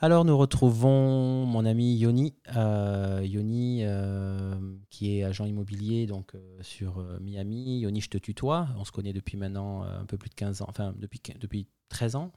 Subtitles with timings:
[0.00, 4.54] Alors nous retrouvons mon ami Yoni, euh, Yoni euh,
[4.90, 7.80] qui est agent immobilier donc euh, sur Miami.
[7.80, 8.68] Yoni, je te tutoie.
[8.76, 12.14] On se connaît depuis maintenant un peu plus de 15 ans, enfin depuis, depuis 13
[12.14, 12.32] ans.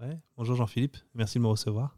[0.00, 0.18] Ouais.
[0.36, 1.96] Bonjour Jean-Philippe, merci de me recevoir.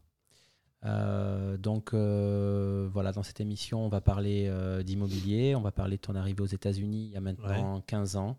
[0.83, 4.51] Donc voilà, dans cette émission, on va parler
[4.83, 8.37] d'immobilier, on va parler de ton arrivée aux États-Unis il y a maintenant 15 ans,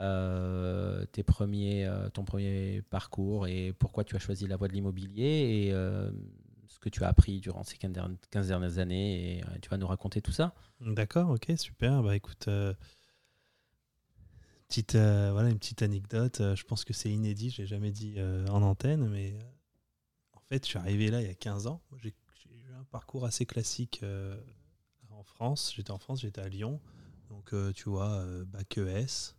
[0.00, 4.72] euh, tes premiers, euh, ton premier parcours et pourquoi tu as choisi la voie de
[4.72, 6.10] l'immobilier et euh,
[6.66, 9.76] ce que tu as appris durant ces 15 dernières- 15 dernières années et tu vas
[9.76, 10.54] nous raconter tout ça.
[10.80, 12.02] D'accord, ok, super.
[12.02, 12.48] Bah écoute,
[14.68, 16.38] petite, voilà, une petite anecdote.
[16.40, 18.16] je pense que c'est inédit, je l'ai jamais dit
[18.50, 19.38] en antenne, mais
[20.32, 21.80] en fait, je suis arrivé là il y a 15 ans.
[22.02, 22.08] J'ai
[22.50, 24.04] eu un parcours assez classique
[25.10, 25.72] en France.
[25.76, 26.80] J'étais en France, j'étais à Lyon.
[27.28, 29.36] Donc, tu vois, bac ES.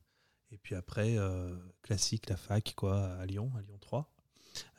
[0.55, 4.09] Et puis après, euh, classique, la fac, quoi, à Lyon, à Lyon 3,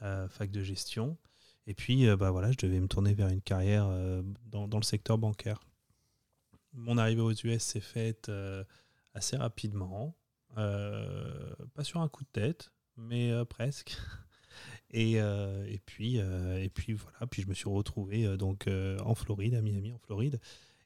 [0.01, 1.19] euh, fac de gestion.
[1.67, 3.87] Et puis, euh, bah voilà, je devais me tourner vers une carrière
[4.47, 5.61] dans, dans le secteur bancaire.
[6.73, 8.31] Mon arrivée aux US s'est faite
[9.13, 10.17] assez rapidement.
[10.55, 13.99] Pas sur un coup de tête, mais presque.
[14.91, 19.61] Et, et, puis, et puis voilà, puis je me suis retrouvé donc en Floride, à
[19.61, 20.41] Miami, en Floride.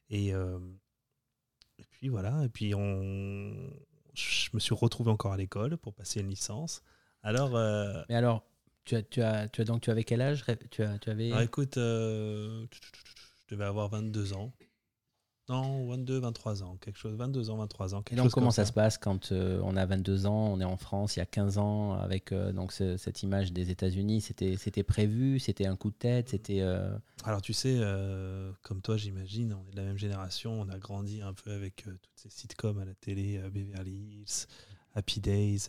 [0.09, 3.71] Et, et puis voilà, et puis on,
[4.13, 6.83] je me suis retrouvé encore à l'école pour passer une licence.
[7.23, 8.43] Alors, euh, Mais alors,
[8.85, 11.31] tu as, tu as, tu as donc tu avais quel âge tu, as, tu avais
[11.31, 12.65] alors, écoute, euh,
[13.47, 14.51] je devais avoir 22 ans.
[15.51, 18.03] Non, 22, 23 ans, quelque chose, 22 ans, 23 ans.
[18.09, 20.59] Et donc, chose comment comme ça se passe quand euh, on a 22 ans, on
[20.61, 23.69] est en France il y a 15 ans, avec euh, donc ce- cette image des
[23.69, 26.61] États-Unis C'était prévu C'était un coup de tête C'était.
[26.61, 27.79] euh, Alors tu sais,
[28.61, 31.83] comme toi j'imagine, on est de la même génération, on a grandi un peu avec
[31.83, 34.47] toutes ces sitcoms à la télé, Beverly Hills,
[34.95, 35.67] Happy Days,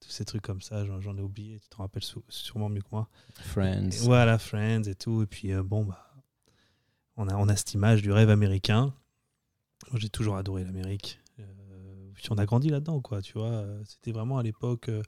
[0.00, 3.08] tous ces trucs comme ça, j'en ai oublié, tu te rappelles sûrement mieux que moi.
[3.34, 3.90] Friends.
[3.90, 6.06] Et voilà, Friends et tout, et puis bon, bah,
[7.16, 8.94] on a, on a cette image du rêve américain.
[9.90, 11.20] Moi j'ai toujours adoré l'Amérique.
[11.40, 11.44] Euh,
[12.30, 13.64] on a grandi là-dedans, quoi, tu vois.
[13.84, 14.88] C'était vraiment à l'époque...
[14.88, 15.02] euh,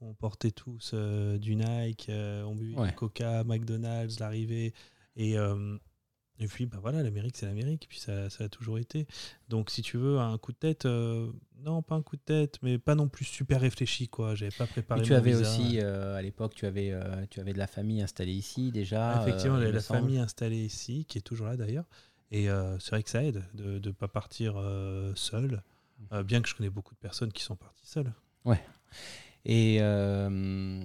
[0.00, 2.88] où on portait tous euh, du Nike, euh, on buvait Ouais.
[2.88, 4.74] du Coca, McDonald's, l'arrivée.
[5.14, 5.34] Et,
[6.38, 7.86] et puis, bah voilà, l'Amérique, c'est l'Amérique.
[7.88, 9.06] Puis ça, ça a toujours été.
[9.48, 12.78] Donc, si tu veux, un coup de tête, non, pas un coup de tête, mais
[12.78, 14.34] pas non plus super réfléchi, quoi.
[14.34, 15.42] J'avais pas préparé Et tu mon avais visa.
[15.42, 16.92] aussi, à l'époque, tu avais,
[17.30, 19.22] tu avais de la famille installée ici déjà.
[19.22, 20.00] Effectivement, j'avais la semble.
[20.00, 21.84] famille installée ici, qui est toujours là d'ailleurs.
[22.32, 25.62] Et euh, c'est vrai que ça aide de ne pas partir euh, seul,
[26.12, 28.12] euh, bien que je connais beaucoup de personnes qui sont parties seules.
[29.44, 30.80] Et euh,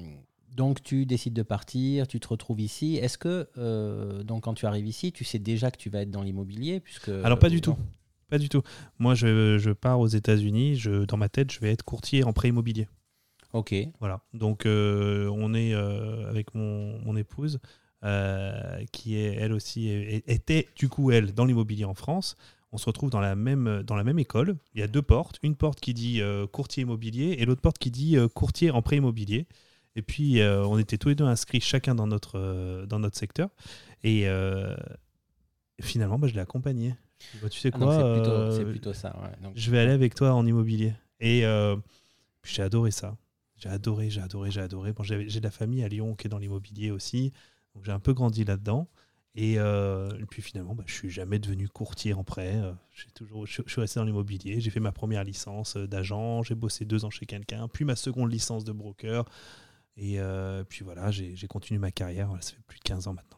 [0.52, 2.98] donc, tu décides de partir, tu te retrouves ici.
[2.98, 6.22] Est-ce que, donc, quand tu arrives ici, tu sais déjà que tu vas être dans
[6.22, 7.78] l'immobilier puisque, Alors, pas du ou tout.
[8.30, 8.62] Pas du tout.
[9.00, 10.76] Moi, je, je pars aux États-Unis.
[10.76, 12.90] Je, dans ma tête, je vais être courtier en prêt immobilier.
[13.54, 13.74] Ok.
[14.02, 14.22] Voilà.
[14.34, 17.62] Donc, on est avec mon, mon épouse,
[18.04, 22.36] euh, qui est elle aussi était du coup elle dans l'immobilier en France.
[22.72, 24.58] On se retrouve dans la même dans la même école.
[24.74, 25.40] Il y a deux portes.
[25.42, 28.82] Une porte qui dit euh, courtier immobilier et l'autre porte qui dit euh, courtier en
[28.82, 29.48] prêt immobilier.
[29.96, 33.50] Et puis, on était tous les deux inscrits chacun dans notre dans notre secteur.
[34.04, 34.28] Et
[35.82, 36.96] finalement, bah, je l'ai accompagné.
[37.42, 39.16] Bah, tu sais Ah, quoi c'est plutôt, ça.
[39.24, 39.32] ouais.
[39.42, 40.94] Donc, je vais aller avec toi en immobilier.
[41.20, 41.42] Et
[42.44, 43.18] j'ai adoré ça.
[43.56, 44.94] J'ai adoré, j'ai adoré, j'ai adoré.
[44.94, 47.34] Bon, j'ai j'ai de la famille à Lyon qui est dans l'immobilier aussi.
[47.84, 48.88] J'ai un peu grandi là-dedans.
[49.36, 52.56] Et, euh, et puis finalement, bah, je suis jamais devenu courtier en prêt.
[52.56, 52.74] Euh,
[53.46, 54.60] je, suis resté dans l'immobilier.
[54.60, 56.42] J'ai fait ma première licence euh, d'agent.
[56.42, 57.68] J'ai bossé deux ans chez quelqu'un.
[57.68, 59.26] Puis ma seconde licence de broker.
[59.96, 60.20] Et
[60.70, 62.30] puis voilà, j'ai continué ma carrière.
[62.42, 63.37] Ça fait plus de 15 ans maintenant.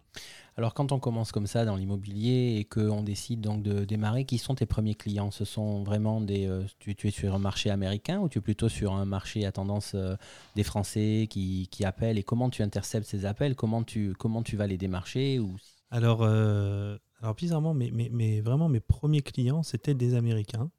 [0.57, 4.37] Alors, quand on commence comme ça dans l'immobilier et qu'on décide donc de démarrer, qui
[4.37, 5.31] sont tes premiers clients?
[5.31, 6.47] Ce sont vraiment des.
[6.47, 9.45] euh, tu, tu es sur un marché américain ou tu es plutôt sur un marché
[9.45, 10.17] à tendance euh,
[10.55, 12.17] des Français qui, qui appellent?
[12.17, 13.55] Et comment tu interceptes ces appels?
[13.55, 15.55] Comment tu, comment tu vas les démarcher ou...
[15.91, 20.69] Alors, euh, alors bizarrement, mais, mais, mais vraiment, mes premiers clients, c'était des Américains.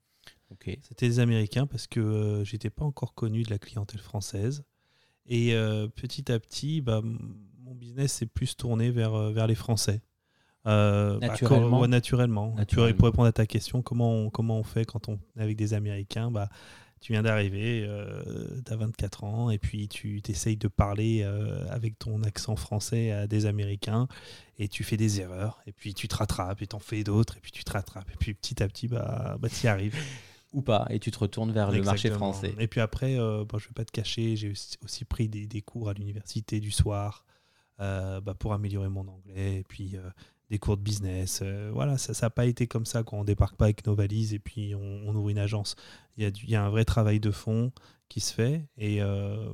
[0.50, 0.76] Ok.
[0.82, 4.62] C'était des Américains parce que j'étais pas encore connu de la clientèle française.
[5.26, 5.54] Et
[5.94, 7.02] petit à petit, bah,
[7.80, 10.02] business s'est plus tourné vers, euh, vers les Français.
[10.66, 11.70] Euh, bah, Naturellement.
[11.70, 12.54] co- ouais, naturellement.
[12.54, 12.96] Naturellement.
[12.96, 15.72] Pour, répondre à ta question, comment on, comment on fait quand on est avec des
[15.72, 16.50] Américains bah,
[17.00, 17.88] Tu viens d'arriver,
[18.66, 23.10] tu as 24 ans, et puis tu essayes de parler euh, avec ton accent français
[23.10, 24.06] à des Américains,
[24.58, 27.40] et tu fais des erreurs, et puis tu te rattrapes, et t'en fais d'autres, et
[27.40, 29.96] puis tu te rattrapes, et puis petit à petit, bah, bah, tu y arrives.
[30.52, 32.32] Ou pas, et tu te retournes vers le marché Exactement.
[32.32, 32.56] français.
[32.58, 35.46] Et puis après, euh, bon, je ne vais pas te cacher, j'ai aussi, pris des,
[35.46, 37.29] des cours à l'université du soir euh,
[37.80, 40.10] bah, pour améliorer mon anglais, et puis euh,
[40.50, 41.40] des cours de business.
[41.42, 44.34] euh, voilà, ça n'a pas été comme ça quand on débarque pas avec nos valises
[44.34, 45.76] et puis on, ouvre une agence.
[46.16, 47.72] Il y, a y a un vrai travail de fond
[48.08, 48.68] qui se fait.
[48.76, 49.50] Et euh,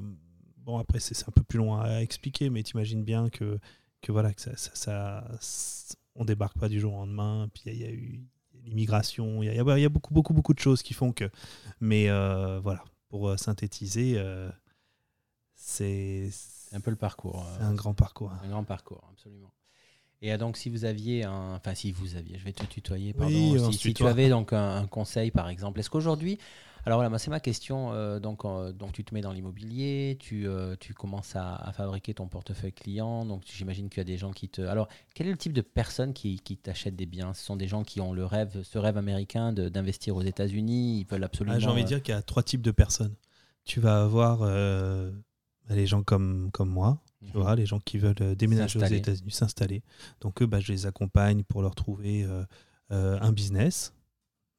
[0.58, 3.58] bon, après, c'est un peu plus long à expliquer, mais tu imagines bien que
[4.02, 5.24] que voilà, que ça, ça,
[6.14, 7.48] on débarque pas du jour au lendemain.
[7.52, 8.20] Puis il y, a eu
[8.64, 11.28] l'immigration, il y a, beaucoup, beaucoup, beaucoup de choses qui font que.
[11.80, 12.08] Mais
[12.60, 14.22] voilà, pour synthétiser,
[15.54, 16.30] c'est
[16.72, 17.46] un peu le parcours.
[17.56, 18.32] C'est un grand parcours.
[18.42, 19.52] Un grand parcours, absolument.
[20.22, 21.54] Et euh, donc, si vous aviez un.
[21.54, 23.72] Enfin, si vous aviez, je vais te tutoyer, pardon.
[23.72, 26.38] si, tu avais donc un, conseil, par exemple, est-ce qu'aujourd'hui.
[26.84, 27.92] Alors voilà, c'est ma question.
[27.92, 30.46] Euh, donc, euh, donc, tu te mets dans l'immobilier, tu,
[30.78, 33.26] tu commences à, fabriquer ton portefeuille client.
[33.26, 34.62] Donc, j'imagine qu'il y a des gens qui te.
[34.62, 37.34] Alors, quel est le type de personnes qui, qui t'achètent des biens?
[37.34, 41.00] Ce sont des gens qui ont le rêve, ce rêve américain d'investir aux États-Unis.
[41.00, 41.56] Ils veulent absolument.
[41.56, 43.16] Ah, j'ai envie de dire qu'il y a trois types de personnes.
[43.64, 44.42] Tu vas avoir
[45.74, 47.42] les gens comme, comme moi, tu mhm.
[47.42, 49.82] vois, les gens qui veulent euh, déménager aux États-Unis, s'installer.
[50.20, 52.44] Donc eux, bah, je les accompagne pour leur trouver euh,
[52.92, 53.92] euh, un business.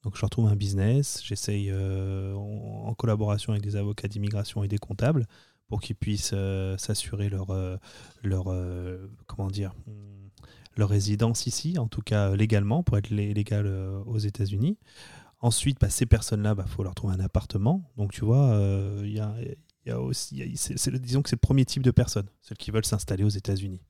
[0.04, 4.78] Donc je leur trouve un business, j'essaye en, collaboration avec des avocats d'immigration et des
[4.78, 5.26] comptables
[5.68, 6.34] pour qu'ils puissent
[6.78, 7.48] s'assurer leur,
[8.24, 8.46] leur
[9.26, 9.74] comment dire
[10.78, 13.68] leur résidence ici, en tout cas légalement, pour être légal
[14.06, 14.78] aux États-Unis.
[15.42, 17.92] Ensuite, bah, ces personnes-là, il bah, faut leur trouver un appartement.
[17.98, 18.58] Donc, tu vois,
[19.04, 19.36] il y a,
[19.92, 20.44] aussi,
[21.00, 23.82] disons que c'est le premier type de personnes, celles qui veulent s'installer aux États-Unis.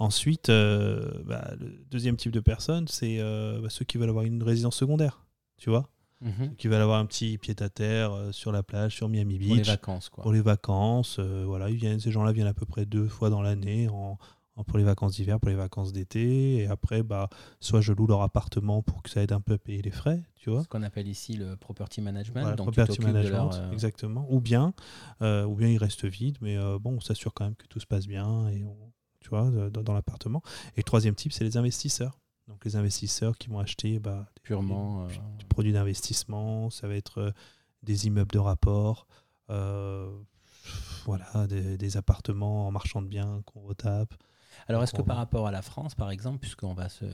[0.00, 4.24] Ensuite, euh, bah, le deuxième type de personnes, c'est euh, bah, ceux qui veulent avoir
[4.24, 5.26] une résidence secondaire,
[5.58, 5.90] tu vois
[6.22, 6.56] mhm.
[6.56, 9.48] qui veulent avoir un petit pied-à-terre euh, sur la plage, sur Miami Beach.
[9.48, 10.22] Pour les vacances, quoi.
[10.22, 13.42] Pour les vacances, voilà, ils viennent, ces gens-là viennent à peu près deux fois dans
[13.42, 14.18] l'année en,
[14.66, 16.56] pour les vacances d'hiver, pour les vacances d'été.
[16.56, 17.28] Et après, bah,
[17.60, 20.22] soit je loue leur appartement pour que ça aide un peu à payer les frais,
[20.36, 20.62] tu vois.
[20.62, 22.42] Ce qu'on appelle ici le property management.
[22.42, 24.26] Voilà, donc property management, euh, exactement.
[24.30, 24.74] Ou bien,
[25.22, 27.80] euh, ou bien il reste vide, mais euh, bon, on s'assure quand même que tout
[27.80, 28.64] se passe bien et
[29.20, 30.42] tu vois, dans, l'appartement.
[30.76, 32.18] Et le troisième type, c'est les investisseurs.
[32.48, 35.06] Donc les investisseurs qui vont acheter bah, purement
[35.38, 37.32] des, produits d'investissement, ça va être
[37.82, 39.06] des immeubles de rapport.
[41.04, 44.14] voilà, des, des, appartements en marchand de biens qu'on retape,
[44.68, 47.06] alors, est-ce que par rapport à la France, par exemple, puisqu'on va se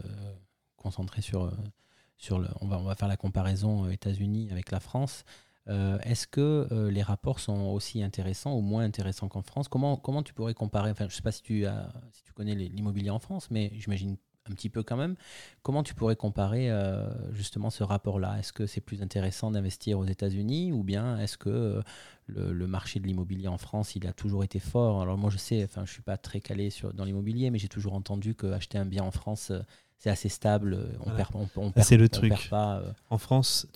[0.77, 1.51] concentrer sur, euh,
[2.17, 5.25] sur le, on va, on va faire la comparaison euh, États-Unis avec la France,
[5.69, 9.67] euh, est-ce que les rapports sont aussi intéressants ou moins intéressants qu'en France?
[9.67, 10.91] Comment, comment tu pourrais comparer?
[10.93, 13.73] Enfin, Je ne sais pas si tu, as, si tu connais l'immobilier en France, mais
[13.75, 14.17] j'imagine
[14.51, 15.17] un petit peu quand même.
[15.63, 18.39] Comment tu pourrais comparer euh, justement ce rapport-là?
[18.39, 21.83] Est-ce que c'est plus intéressant d'investir aux États-Unis ou bien est-ce que euh,
[22.27, 25.03] le, marché de l'immobilier en France, il a toujours été fort?
[25.03, 27.69] Alors moi je sais, enfin je suis pas très calé sur, dans l'immobilier, mais j'ai
[27.69, 29.61] toujours entendu que acheter un bien en France, euh,
[29.99, 30.79] c'est assez stable.
[31.05, 32.51] On perd, on, ah, c'est le truc.
[33.11, 33.67] En France,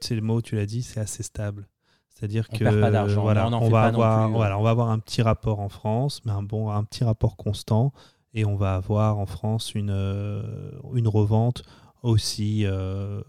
[0.00, 1.66] c'est le mot, tu l'as dit, c'est assez stable.
[2.08, 3.20] C'est-à-dire que perd pas d'argent.
[3.20, 6.42] Voilà, on, va avoir, voilà, on va avoir un petit rapport en France, mais un
[6.42, 7.92] bon, un petit rapport constant
[8.34, 11.62] et on va avoir en France une, euh, une revente
[12.02, 13.22] aussi euh,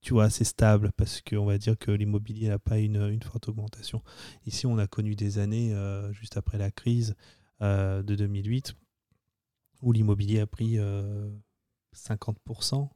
[0.00, 3.48] tu vois, assez stable parce qu'on va dire que l'immobilier n'a pas une, une, forte
[3.48, 4.02] augmentation.
[4.46, 7.14] Ici, on a connu des années, euh, juste après la crise
[7.60, 8.74] de 2008,
[9.82, 10.78] où l'immobilier a pris
[11.94, 12.88] 50%,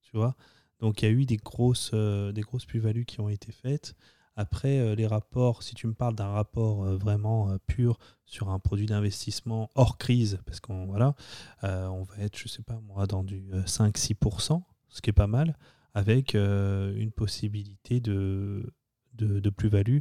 [0.00, 0.36] tu vois.
[0.78, 3.96] Donc il y a eu des grosses, des grosses plus-values qui ont été faites.
[4.34, 8.48] Après, euh, les rapports, si tu me parles d'un rapport euh, vraiment euh, pur sur
[8.48, 11.14] un produit d'investissement hors crise, parce qu'on voilà,
[11.62, 15.58] on va être, je sais pas moi, dans du 5-6%, ce qui est pas mal,
[15.92, 18.72] avec une possibilité de,
[19.14, 19.98] de, plus-value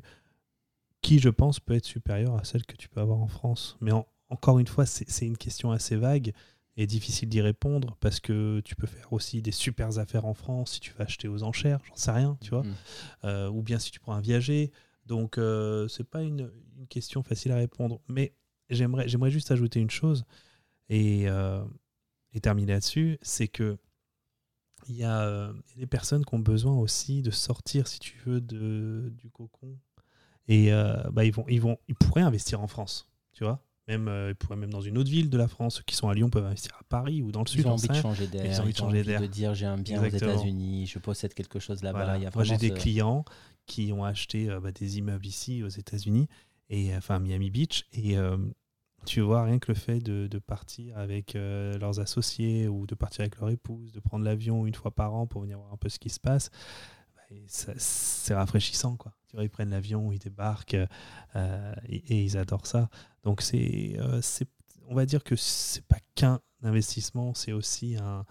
[1.01, 3.77] qui, je pense, peut être supérieure à celle que tu peux avoir en France.
[3.81, 3.91] Mais
[4.29, 6.31] encore une fois, c'est une question assez vague
[6.77, 10.73] est difficile d'y répondre parce que tu peux faire aussi des super affaires en France
[10.73, 12.63] si tu vas acheter aux enchères, j'en sais rien, tu vois.
[12.63, 12.75] Mm.
[13.25, 14.71] Euh, ou bien si tu prends un viager.
[15.05, 16.51] Donc, euh, c'est pas une,
[16.89, 18.01] question facile à répondre.
[18.07, 18.33] Mais
[18.69, 20.25] j'aimerais, j'aimerais juste ajouter une chose
[20.89, 21.63] et, euh,
[22.33, 23.77] et terminer là-dessus c'est que
[24.87, 29.13] il y a des personnes qui ont besoin aussi de sortir, si tu veux, de,
[29.15, 29.77] du cocon.
[30.47, 30.71] Et
[31.11, 34.69] bah, ils, vont, ils, vont, ils pourraient investir en France, tu vois même, euh, même
[34.69, 35.75] dans une autre ville de la France.
[35.77, 37.61] Ceux qui sont à Lyon peuvent investir à Paris ou dans le sud.
[37.61, 38.45] Ils ont envie de changer d'air.
[38.45, 39.21] Ils ont envie de changer d'air.
[39.21, 42.17] De dire j'ai un bien aux États-Unis, je possède quelque chose là-bas.
[42.33, 43.25] Moi, j'ai des clients
[43.65, 46.27] qui ont acheté euh, bah, des immeubles ici aux États-Unis,
[46.69, 48.37] et enfin Miami Beach, et euh,
[49.05, 53.21] tu vois, rien que le fait de, de partir avec leurs associés ou de partir
[53.21, 55.89] avec leur épouse, de prendre l'avion une fois par an pour venir voir un peu
[55.89, 56.49] ce qui se passe,
[57.47, 59.13] c'est rafraîchissant quoi.
[59.31, 60.75] Tu vois, ils prennent l'avion, ils débarquent
[61.37, 62.89] euh, et, ils adorent ça.
[63.23, 64.45] Donc euh, c'est,
[64.89, 68.25] on va dire que c'est pas qu'un investissement, c'est aussi un,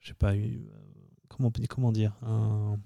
[0.00, 0.32] je sais pas,
[1.28, 2.80] comment comment dire, un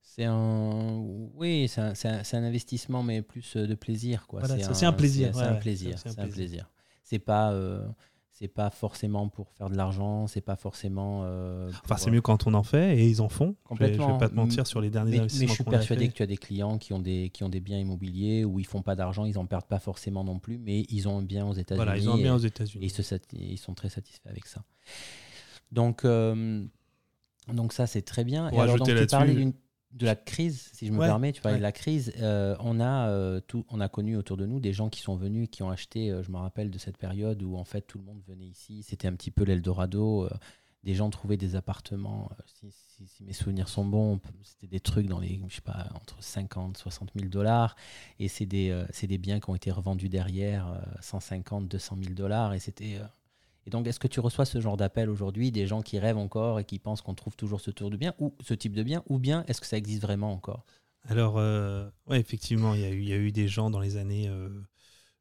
[0.00, 0.98] c'est un
[1.34, 4.42] oui c'est un, un, investissement mais plus de plaisir quoi.
[4.46, 6.70] C'est un, plaisir c'est un plaisir c'est un plaisir.
[7.02, 7.54] c'est pas
[8.42, 11.20] c'est pas forcément pour faire de l'argent, c'est pas forcément.
[11.22, 13.54] Euh, enfin, c'est mieux quand on en fait et ils en font.
[13.62, 14.02] Complètement.
[14.02, 16.12] Je vais, vais pas te mentir sur les derniers mais, Mais je suis persuadé que
[16.12, 18.82] tu as des clients qui ont des, qui ont des biens immobiliers où ils font
[18.82, 21.52] pas d'argent, ils en perdent pas forcément non plus, mais ils ont un bien aux
[21.52, 21.84] États-Unis.
[21.84, 22.84] Voilà, ils ont un bien aux États-Unis.
[22.84, 22.88] Et
[23.32, 24.64] ils, sont très satisfaits avec ça.
[25.70, 26.64] Donc, euh,
[27.52, 28.50] donc ça, c'est très bien.
[28.50, 29.52] et alors, donc, tu parlais
[29.92, 33.08] de la crise, si je me permets, tu parlais de la crise, euh, on, a,
[33.08, 35.70] euh, tout, on a connu autour de nous des gens qui sont venus, qui ont
[35.70, 38.46] acheté, euh, je me rappelle de cette période où en fait tout le monde venait
[38.46, 40.28] ici, c'était un petit peu l'Eldorado,
[40.82, 42.72] des gens trouvaient des appartements, si,
[43.24, 47.10] mes souvenirs sont bons, c'était des trucs dans les, je sais pas, entre 50, 60
[47.14, 47.76] 000 dollars,
[48.18, 52.58] et c'est des, des biens qui ont été revendus derrière 150, 200 000 dollars, et
[52.58, 52.98] c'était
[53.66, 56.58] et donc, est-ce que tu reçois ce genre d'appel aujourd'hui, des gens qui rêvent encore
[56.58, 59.02] et qui pensent qu'on trouve toujours ce tour de bien, ou ce type de bien,
[59.08, 60.64] ou bien est-ce que ça existe vraiment encore?
[61.04, 64.30] Alors, euh, ouais, effectivement, il y, a eu, des gens dans les années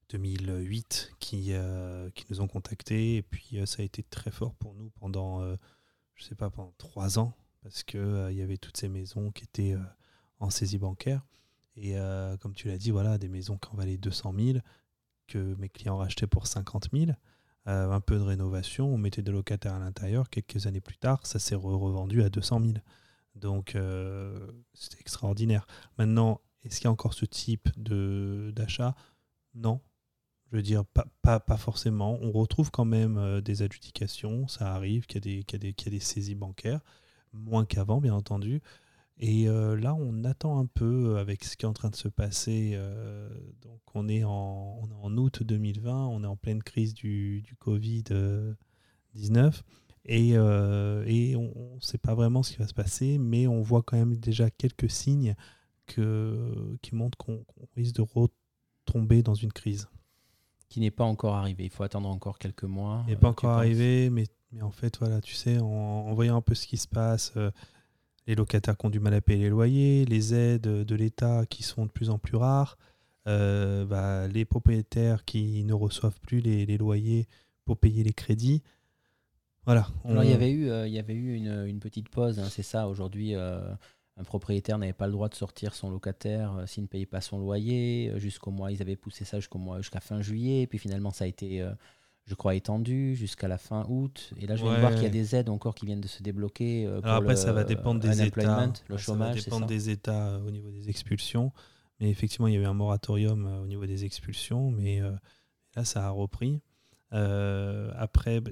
[0.10, 4.56] 2008 euh, qui, euh, qui nous ont contactés, et puis ça a été très fort
[4.56, 5.44] pour nous pendant,
[6.16, 9.44] je sais pas, pendant trois ans, parce qu'il il y avait toutes ces maisons qui
[9.44, 9.76] étaient
[10.40, 11.26] en saisie bancaire.
[11.76, 11.96] Et
[12.40, 14.60] comme tu l'as dit, voilà, des maisons qui en valaient 200 000,
[15.28, 17.12] que mes clients rachetaient pour 50 000.
[17.68, 20.30] Euh, un peu de rénovation, on mettait des locataires à l'intérieur.
[20.30, 22.74] Quelques années plus tard, ça s'est revendu à 200 000.
[23.36, 25.68] Donc, euh, c'était extraordinaire.
[25.98, 28.96] Maintenant, est-ce qu'il y a encore ce type d'achat?
[29.54, 29.80] Non.
[30.52, 32.18] Je veux dire, pas, pas, pas, forcément.
[32.22, 34.48] On retrouve quand même euh, des adjudications.
[34.48, 36.82] Ça arrive qu'il y, qu y, a des saisies bancaires.
[37.32, 38.62] Moins qu'avant, bien entendu.
[39.24, 42.08] Et euh, là, on attend un peu avec ce qui est en train de se
[42.08, 42.72] passer.
[42.74, 43.30] Euh,
[43.62, 48.56] donc, on est, en, en, août 2020, on est en pleine crise du, du Covid-19.
[50.06, 53.62] Et, euh, et, on ne sait pas vraiment ce qui va se passer, mais on
[53.62, 55.36] voit quand même déjà quelques signes
[55.86, 59.88] que, qui montrent qu'on risque de retomber dans une crise.
[60.68, 61.66] Qui n'est pas encore arrivé.
[61.66, 63.04] Il faut attendre encore quelques mois.
[63.08, 66.42] N'est pas encore arrivé, mais, mais, en fait, voilà, tu sais, en, en, voyant un
[66.42, 67.34] peu ce qui se passe
[68.32, 71.64] les locataires qui ont du mal à payer les loyers, les aides de l'État qui
[71.64, 72.78] sont de plus en plus rares,
[73.28, 77.28] euh, bah, les propriétaires qui ne reçoivent plus les, loyers
[77.66, 78.64] pour payer les crédits.
[79.66, 79.86] Voilà.
[80.06, 82.64] Alors, il y avait eu, euh, il y avait eu une, petite pause, hein, c'est
[82.64, 82.88] ça.
[82.88, 83.60] Aujourd'hui, euh,
[84.16, 87.38] un propriétaire n'avait pas le droit de sortir son locataire s'il ne payait pas son
[87.38, 88.14] loyer.
[88.16, 90.68] Jusqu'au mois, ils avaient poussé ça jusqu'au mois, jusqu'à fin juillet.
[90.68, 91.68] Puis finalement, ça a été
[92.32, 94.32] je crois, étendu jusqu'à la fin août.
[94.40, 96.08] Et là, je viens de voir qu'il y a des aides encore qui viennent de
[96.08, 96.86] se débloquer.
[96.86, 98.72] Euh, Alors après, ça va dépendre des États.
[98.88, 101.52] Le chômage, ça va dépendre des États euh, au niveau des expulsions.
[102.00, 104.72] Mais effectivement, il y a eu un moratorium euh, au niveau des expulsions.
[104.72, 105.02] Mais
[105.76, 106.62] là, ça a repris.
[107.12, 108.52] après, il bah,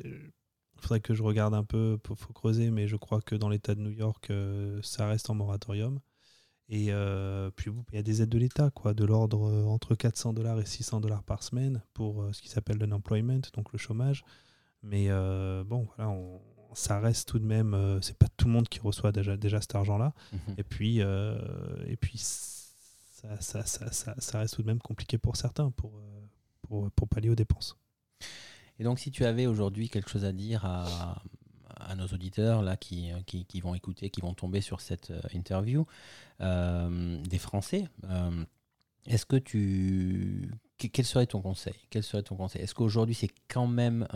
[0.76, 3.76] faudrait que je regarde un peu, il faut creuser, mais je crois que dans l'État
[3.76, 4.30] de New York,
[4.84, 6.02] ça reste en moratorium.
[6.70, 9.96] Et euh, puis il y a des aides de l'État, quoi, de l'ordre euh, entre
[9.96, 13.80] 400 dollars et 600 dollars par semaine pour euh, ce qui s'appelle l'unemployment, donc le
[13.80, 14.24] chômage.
[14.84, 15.10] Mais
[15.66, 16.16] bon, voilà,
[16.74, 19.76] ça reste tout de même, c'est pas tout le monde qui reçoit déjà, déjà cet
[19.76, 20.14] argent-là.
[20.32, 20.56] Mhm.
[20.58, 25.70] Et puis, et puis ça, ça, ça, ça, reste tout de même compliqué pour certains
[25.72, 26.02] pour,
[26.62, 27.76] pour, pour pallier aux dépenses.
[28.78, 31.22] Et donc, si tu avais aujourd'hui quelque chose à dire à
[32.00, 35.86] nos auditeurs là qui, qui, qui, vont écouter, qui vont tomber sur cette euh, interview,
[36.42, 37.88] euh, des Français.
[38.10, 38.44] Euh,
[39.06, 41.74] est-ce que tu quel serait ton conseil?
[41.90, 42.62] Quel serait ton conseil?
[42.62, 44.08] Est-ce qu'aujourd'hui c'est quand même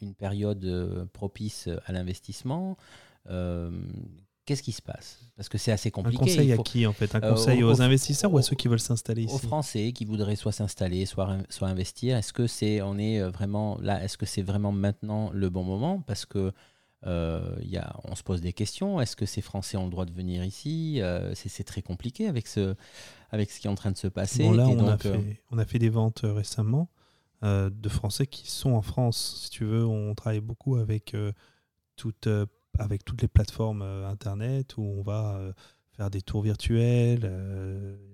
[0.00, 2.78] une période propice à l'investissement?
[3.26, 5.20] Qu'est-ce qui se passe?
[5.36, 6.22] Parce que c'est assez compliqué.
[6.22, 7.14] Un conseil à qui en fait?
[7.14, 9.34] Un conseil aux, investisseurs ou à ceux qui veulent s'installer ici?
[9.34, 12.16] Aux Français qui voudraient soit s'installer, soit, soit investir.
[12.16, 16.00] Est-ce que c'est on est vraiment là Est-ce que c'est vraiment maintenant le bon moment?
[16.06, 16.52] Parce que
[17.06, 19.00] euh, y a, on se pose des questions.
[19.00, 21.00] Est-ce que ces Français ont le droit de venir ici?
[21.00, 22.74] Euh, c'est, très compliqué avec ce,
[23.30, 24.42] avec ce qui est en train de se passer.
[24.50, 26.88] là, on, a fait, euh, on, a fait, des ventes récemment
[27.42, 29.42] de Français qui sont en France.
[29.44, 31.14] Si tu veux, on travaille beaucoup avec,
[31.94, 32.28] toutes,
[32.78, 35.40] avec toutes les plateformes Internet où on va
[35.92, 37.30] faire des tours virtuels,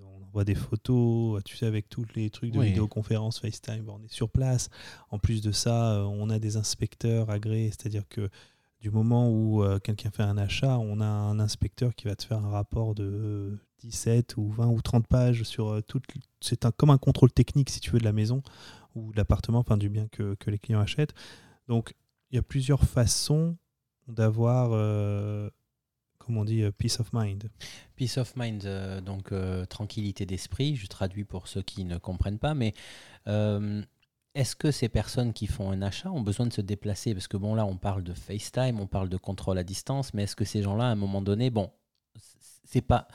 [0.05, 4.12] on envoie des photos, tu sais, avec tous les trucs de vidéoconférence, FaceTime, on est
[4.12, 4.69] sur place.
[5.09, 8.29] En plus de ça, on a des inspecteurs agréés, c'est-à-dire que
[8.85, 12.23] du moment où euh, quelqu'un fait un achat, on a un inspecteur qui va te
[12.23, 16.05] faire un rapport de 17 ou 20 ou 30 pages sur euh, toute.
[16.43, 18.43] C'est un, comme un contrôle technique, si tu veux, de la maison
[18.95, 21.14] ou de l'appartement, enfin du bien que, les clients achètent.
[21.67, 21.95] Donc,
[22.31, 23.57] il y a plusieurs façons
[24.07, 25.49] d'avoir, euh,
[26.19, 27.50] comment on dit, peace of mind.
[27.97, 28.69] Peace of mind,
[29.03, 29.33] donc
[29.71, 32.75] tranquillité d'esprit, je traduis pour ceux qui ne comprennent pas, mais
[34.35, 37.14] est-ce que ces personnes qui font un achat ont besoin de se déplacer?
[37.14, 40.25] Parce que bon, là, on parle de FaceTime, on parle de contrôle à distance, mais
[40.25, 41.71] est-ce que ces gens-là, à un moment donné, bon,
[42.64, 43.07] c'est pas.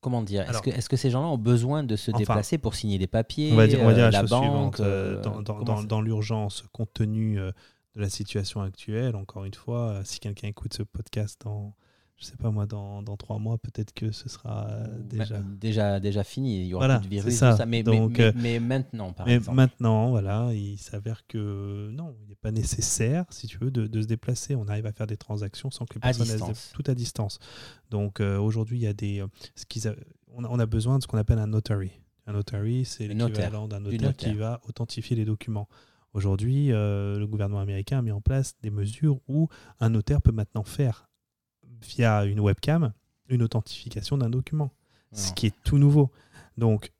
[0.00, 3.06] comment dire Est-ce que, ces gens-là ont besoin de se Enfin, déplacer pour signer des
[3.06, 4.42] papiers On va dire, on va dire euh, la, banque
[4.76, 4.80] suivante.
[4.80, 7.52] euh, euh, dans dans- comment dans- ça- dans l'urgence, compte tenu euh,
[7.94, 11.74] de la situation actuelle, encore une fois, si quelqu'un écoute ce podcast dans,
[12.22, 15.40] je sais pas moi, dans, dans trois mois, peut-être que ce sera euh, déjà.
[15.40, 16.60] déjà, déjà fini.
[16.62, 17.66] Il y aura Voilà, plus de virus, ça.
[17.66, 19.56] Mais, Donc, mais, euh, mais maintenant, par Mais exemple.
[19.56, 24.00] maintenant, voilà, il s'avère que non, il n'est pas nécessaire, si tu veux, de, de
[24.02, 24.54] se déplacer.
[24.54, 26.70] On arrive à faire des transactions sans que les personnes distance.
[26.74, 27.38] tout à distance.
[27.90, 29.24] Donc euh, aujourd'hui, il y a des,
[29.56, 29.94] ce qu'ils a-
[30.34, 31.90] on, a, on a besoin de ce qu'on appelle un notary.
[32.28, 35.68] Un notary, c'est l'équivalent d'un Du notaire, qui va authentifier les documents.
[36.14, 39.48] Aujourd'hui, euh, le gouvernement américain a mis en place des mesures où
[39.80, 41.08] un notaire peut maintenant faire
[41.82, 42.92] via une webcam
[43.28, 44.70] une authentification d'un document
[45.12, 46.10] ce qui est tout nouveau.
[46.56, 46.90] Donc,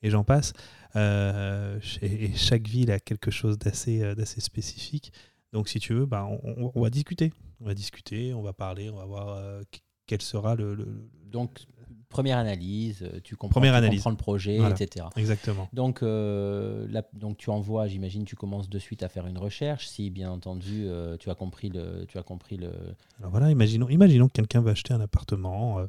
[0.03, 0.53] et j'en passe.
[0.97, 5.13] Euh, et chaque ville a quelque chose d'assez euh, spécifique.
[5.53, 7.33] Donc si tu veux, bah, on, va discuter.
[7.61, 9.61] On va discuter, on va parler, on va voir
[10.07, 11.09] quel sera le-
[12.09, 13.99] première analyse, euh, tu comprends, Première tu analyse.
[14.01, 14.75] comprends le projet, Voilà.
[14.79, 15.07] etc.
[15.17, 15.69] Exactement.
[15.73, 19.87] Donc, euh, donc, tu envoies, j'imagine, tu commences de suite à faire une recherche.
[19.89, 22.71] Si, bien entendu, euh, tu as compris le, tu as compris le.
[23.19, 25.87] Alors voilà, imaginons, imaginons que quelqu'un veut acheter un appartement euh,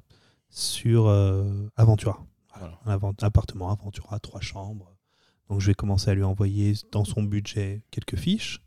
[0.49, 1.07] sur
[1.75, 2.25] Aventura.
[2.57, 2.79] Voilà.
[2.85, 4.95] Un avant- appartement Aventura, trois chambres.
[5.49, 8.59] Donc je vais commencer à lui envoyer dans son budget quelques fiches.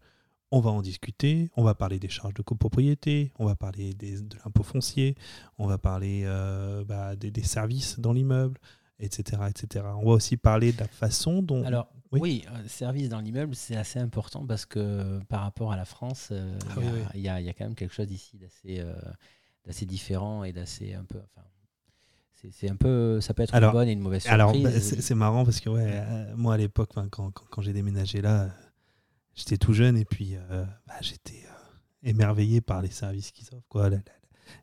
[0.53, 4.21] On va en discuter, on va parler des charges de copropriété, on va parler des-
[4.21, 5.15] de l'impôt foncier,
[5.59, 8.59] on va parler euh, bah, des, des services dans l'immeuble,
[8.99, 9.85] etc., etc.
[9.97, 11.63] On va aussi parler de la façon dont...
[11.65, 12.21] Alors, Oui.
[12.21, 16.31] oui, euh, service dans l'immeuble, c'est assez important parce que par rapport à la France,
[16.33, 17.07] euh, Ah il y, a- oui, oui.
[17.15, 18.93] il y a- il y a quand même quelque chose ici d'assez euh,
[19.87, 21.19] différent et d'assez un peu.
[21.19, 21.47] Enfin,
[22.51, 24.95] c'est- un peu, ça peut être Alors- une bonne et une mauvaise Alors, surprise.
[24.97, 28.21] bah, c'est marrant parce que ouais, euh, moi à l'époque, quand, quand, quand j'ai déménagé
[28.21, 28.49] là, euh,
[29.41, 33.67] j'étais tout jeune et puis euh, bah, j'étais euh, émerveillé par les services qu'ils offrent.
[33.69, 33.91] Quoi.
[33.91, 34.03] La, la-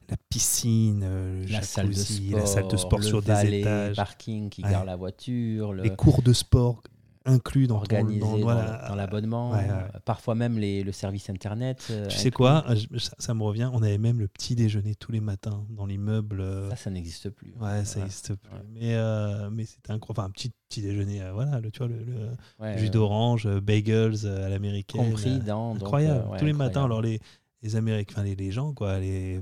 [0.09, 3.21] la piscine, euh, le la salle de jacuzzi, sport, la salle de sport le sur
[3.21, 4.69] valet, des étages, parking qui Ouais.
[4.71, 6.83] gare la voiture, le, les cours de sport
[7.27, 8.85] inclus dans organisé dans, dans, voilà.
[8.87, 9.99] dans l'abonnement, Ouais, ouais.
[10.05, 11.87] parfois même les, le service internet.
[11.91, 14.95] euh, Tu sais quoi je- ça, ça me revient, on avait même le petit déjeuner
[14.95, 16.41] tous les matins dans l'immeuble.
[16.41, 17.53] euh, Ça, ça n'existe plus.
[17.59, 18.51] Ouais, ça n'existe plus.
[18.73, 20.19] Mais, euh, mais c'était incroyable.
[20.21, 24.49] Enfin, un petit, petit déjeuner, euh, voilà, le, tu vois, le, jus d'orange, bagels à
[24.49, 25.09] l'américaine.
[25.11, 25.75] compris dans.
[25.75, 26.23] incroyable.
[26.39, 27.19] Tous les matins, alors les,
[27.61, 29.41] les Américains, les, les gens, quoi, les,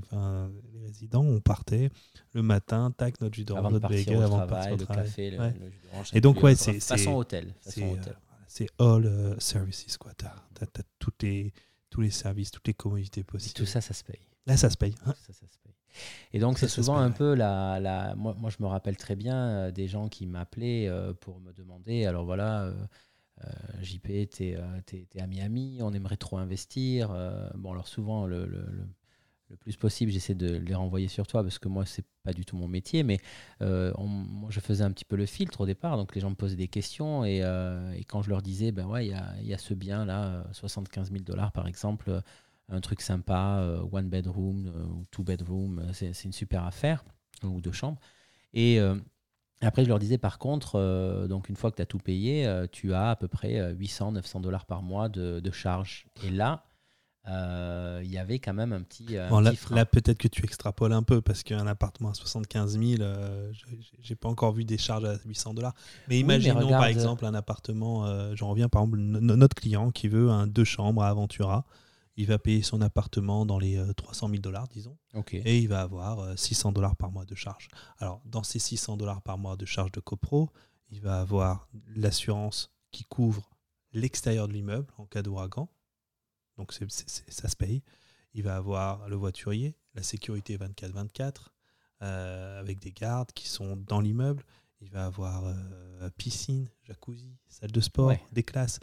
[0.82, 1.90] résidents, on partait
[2.32, 5.04] le matin, tac, notre jus d'orange, notre bagel, avant de partir au le travail.
[5.04, 5.54] café, le, Ouais.
[5.60, 6.10] le jus d'orange.
[6.14, 7.54] Et donc, ouais, euh, c'est- façon hôtel.
[7.60, 8.16] C'est euh, hôtel.
[8.46, 10.12] c'est all euh, services, quoi.
[10.16, 11.52] T'as as, toutes les,
[11.90, 13.54] tous les services, toutes les commodités Et possibles.
[13.54, 14.20] tout ça, ça se paye.
[14.46, 14.94] Là, ça se paye.
[15.06, 15.14] hein.
[15.26, 15.72] Ça, ça se paye.
[16.34, 17.80] Et donc, c'est souvent un peu la.
[17.80, 21.52] la moi, moi, je me rappelle très bien des gens qui m'appelaient euh, pour me
[21.54, 22.70] demander alors voilà,
[23.82, 24.58] JP, t'es-
[25.10, 27.10] t'es à Miami, on aimerait trop investir.
[27.12, 28.66] euh, bon, alors souvent, le, le-
[29.50, 32.44] le- plus possible, j'essaie de les renvoyer sur toi parce que moi, c'est pas du
[32.44, 33.20] tout mon métier, mais
[33.62, 35.96] euh, moi, je faisais un petit peu le filtre au départ.
[35.96, 39.06] Donc, les gens me posaient des questions et, euh, quand je leur disais, ben ouais,
[39.06, 42.20] il y a, y a, ce bien-là, 75 000 dollars par exemple,
[42.68, 44.66] un truc sympa, one bedroom
[44.98, 47.04] ou two bedroom, c'est une super affaire,
[47.44, 48.00] ou deux chambres.
[48.54, 48.80] Et
[49.62, 52.92] après, je leur disais par contre, donc une fois que tu as tout payé, tu
[52.92, 56.06] as à peu près 800, 900 dollars par mois de, de charges.
[56.24, 56.66] Et là,
[57.28, 59.16] euh, il y avait quand même un petit.
[59.16, 59.28] Euh,
[59.70, 63.50] là, peut-être que tu extrapoles un peu parce qu'un appartement à 75 000, euh,
[64.00, 65.74] j'ai pas encore vu des charges à 800 dollars.
[66.08, 70.46] Mais imaginons par exemple un appartement, j'en reviens par exemple, notre client qui veut un
[70.46, 71.64] deux chambres à Aventura.
[72.16, 74.96] Il va payer son appartement dans les 300 000 dollars, disons.
[75.44, 77.68] Et il va avoir 600 dollars par mois de charge.
[77.98, 80.50] Alors, dans ces 600 dollars par mois de charge de copro,
[80.90, 83.50] il va avoir l'assurance qui couvre
[83.92, 85.68] l'extérieur de l'immeuble en cas d'ouragan
[86.56, 87.82] donc ça se paye.
[88.34, 91.48] Il va avoir le voiturier, la sécurité 24-24,
[92.02, 94.44] euh, avec des gardes qui sont dans l'immeuble.
[94.80, 98.78] Il va avoir euh, piscine, jacuzzi, salle de sport, des classes.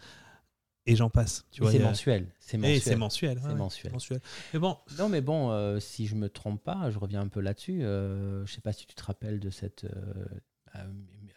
[0.86, 1.46] Et j'en passe.
[1.52, 2.28] C'est mensuel.
[2.40, 2.82] C'est mensuel.
[2.82, 3.92] C'est mensuel.
[3.92, 4.22] mensuel.
[4.54, 4.78] Mais bon.
[4.98, 7.82] Non, mais bon, euh, si je me trompe pas, je reviens un peu là-dessus.
[7.82, 9.86] je sais pas si tu te rappelles de cette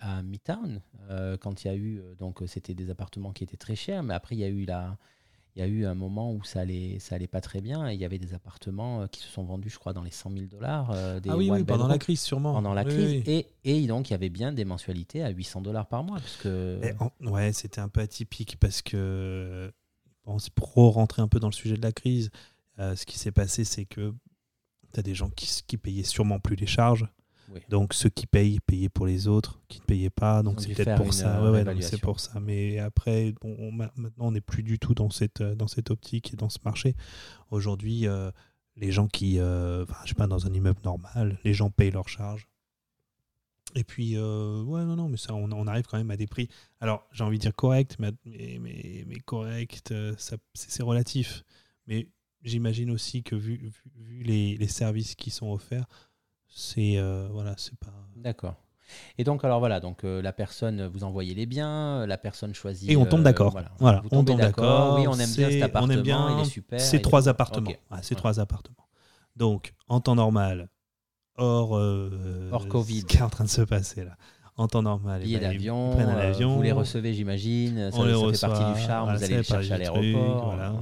[0.01, 0.81] à, Midtown
[1.41, 4.35] quand il y a eu donc c'était des appartements qui étaient très chers, mais après
[4.35, 4.99] il y a eu la
[5.57, 7.89] il y a eu un moment où ça allait, ça allait pas très bien.
[7.89, 10.11] Et il y avait des appartements euh, qui se sont vendus, je crois, dans les
[10.11, 10.91] 100 000 dollars.
[10.91, 12.53] Euh, ah oui, pendant la crise, sûrement.
[12.53, 13.23] Pendant la crise.
[13.27, 16.19] Et, et, donc, il y avait bien des mensualités à 800 dollars par mois.
[16.19, 16.79] Parce que...
[17.23, 19.73] ouais, c'était un peu atypique parce que,
[20.27, 22.31] bon, pour rentrer un peu dans le sujet de la crise,
[22.79, 24.13] euh, ce qui s'est passé, c'est que
[24.93, 27.09] tu as des gens qui, qui payaient sûrement plus les charges.
[27.69, 30.43] Donc ceux qui payent, payaient pour les autres, qui ne payaient pas.
[30.43, 31.51] Donc c'est peut-être pour ça.
[31.51, 32.41] Ouais, c'est pour ça.
[32.41, 36.33] Mais après, bon, maintenant, on n'est plus du tout dans cette, euh, dans cette optique
[36.33, 36.95] et dans ce marché.
[37.51, 38.31] Aujourd'hui, euh,
[38.77, 42.09] les gens qui, euh, je sais pas, dans un immeuble normal, les gens payent leurs
[42.09, 42.49] charges.
[43.75, 46.49] Et puis, ouais, non, non, mais ça, on, on, arrive quand même à des prix.
[46.81, 49.93] Alors, j'ai envie de dire correct, mais, mais, mais, correct,
[50.55, 51.45] c'est relatif.
[51.87, 52.09] Mais
[52.43, 55.87] j'imagine aussi que vu, vu, vu les, les, services qui sont offerts,
[56.57, 57.93] c'est euh, voilà, c'est pas.
[58.17, 58.55] D'accord.
[59.19, 62.91] Et donc alors voilà, donc euh, la personne vous envoyez les biens, la personne choisit.
[62.91, 63.55] Et on tombe d'accord.
[63.79, 64.99] voilà, on tombe d'accord.
[64.99, 66.81] Oui, on aime bien cet appartement, on aime bien, il est super.
[66.81, 67.73] C'est trois appartements.
[68.01, 68.89] c'est trois appartements.
[69.37, 70.71] Donc en temps normal,
[71.37, 74.17] hors euh, hors Covid, ce qui est en train de se passer là.
[74.57, 77.91] En temps normal, billets ben, d'avion, vous les recevez, j'imagine.
[77.91, 79.15] Ça, on ça fait partie du charme.
[79.15, 80.55] vous allez les chercher à l'aéroport.
[80.55, 80.75] Voilà.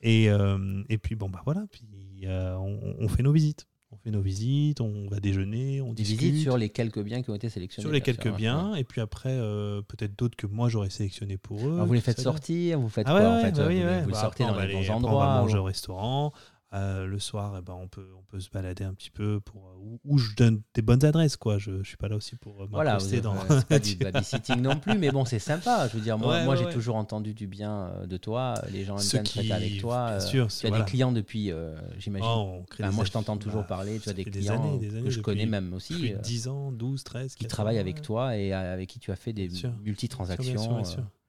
[0.00, 4.80] Et, et puis bon bah voilà, puis on fait nos visites on fait nos visites,
[4.80, 6.20] on va déjeuner, on discute.
[6.20, 7.84] visites sur les quelques biens qui ont été sélectionnés.
[7.84, 11.66] Sur les quelques biens, et puis après, euh, peut-être d'autres que moi j'aurais sélectionné pour
[11.66, 11.80] eux.
[11.84, 14.58] vous les faites sortir, vous faites ah quoi en fait bah Vous, bah, sortez dans
[14.58, 15.14] les bons endroits.
[15.14, 16.32] On va manger au restaurant,
[16.74, 19.68] euh, le soir, eh ben, on, peut, on peut se balader un petit peu pour
[19.68, 21.36] euh, où, je donne des bonnes adresses.
[21.36, 21.58] Quoi.
[21.58, 23.34] Je ne suis pas là aussi pour euh, voilà, dans.
[23.68, 25.86] pas du babysitting non plus, mais bon, c'est sympa.
[25.88, 28.54] Je veux dire, moi, moi j'ai toujours entendu du bien de toi.
[28.72, 30.18] Les gens aiment bien traiter avec toi.
[30.18, 31.52] Sûr, tu as des clients depuis,
[31.98, 32.28] j'imagine.
[32.28, 34.00] Oh, moi, je t'entends toujours bah, parler.
[34.00, 36.14] Tu as des clients années, des années, que je connais même aussi.
[36.22, 37.34] 10 ans, 12, 13.
[37.36, 39.48] Qui travaillent avec toi et avec qui tu as fait des
[39.84, 40.82] multi-transactions.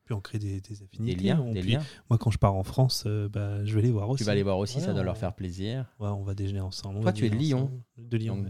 [0.05, 1.15] Puis on crée des, affinités.
[1.15, 4.23] Des liens, Moi, quand je pars en France, euh, bah, je vais les voir aussi.
[4.23, 5.91] Tu vas les voir aussi, ça doit leur faire plaisir.
[5.99, 7.01] Ouais, on va déjeuner ensemble.
[7.01, 7.71] Toi, tu es de Lyon.
[7.97, 8.45] De Lyon.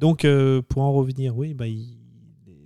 [0.00, 1.66] Donc, euh, pour en revenir, oui, bah,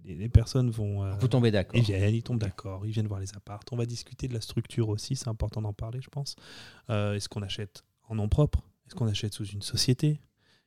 [0.05, 1.05] les, personnes vont.
[1.05, 1.77] Euh, Vous tombez d'accord.
[1.77, 2.87] Ils viennent, ils tombent d'accord.
[2.87, 3.61] Ils viennent voir les apparts.
[3.73, 5.15] On va discuter de la structure aussi.
[5.15, 6.37] C'est important d'en parler, je pense.
[6.89, 8.63] Est-ce qu'on achète en nom propre?
[8.87, 10.19] Est-ce qu'on achète sous une société?